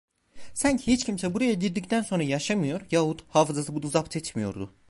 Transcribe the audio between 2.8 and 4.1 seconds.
yahut hafızası bunu